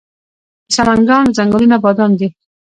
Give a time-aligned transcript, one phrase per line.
[0.67, 2.27] د سمنګان ځنګلونه بادام دي